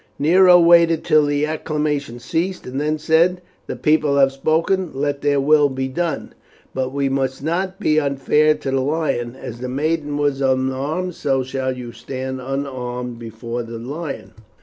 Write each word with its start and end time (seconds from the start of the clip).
Nero 0.17 0.59
waited 0.59 1.03
till 1.03 1.27
the 1.27 1.45
acclamation 1.45 2.17
ceased, 2.17 2.65
and 2.65 2.81
then 2.81 2.97
said: 2.97 3.39
"The 3.67 3.75
people 3.75 4.17
have 4.17 4.31
spoken, 4.31 4.89
let 4.95 5.21
their 5.21 5.39
will 5.39 5.69
be 5.69 5.87
done. 5.87 6.33
But 6.73 6.91
we 6.91 7.07
must 7.07 7.43
not 7.43 7.79
be 7.79 7.99
unfair 7.99 8.55
to 8.55 8.71
the 8.71 8.81
lion; 8.81 9.35
as 9.35 9.59
the 9.59 9.69
maiden 9.69 10.17
was 10.17 10.41
unarmed 10.41 11.13
so 11.13 11.43
shall 11.43 11.77
you 11.77 11.91
stand 11.91 12.41
unarmed 12.41 13.19
before 13.19 13.61
the 13.61 13.77
lion." 13.77 14.33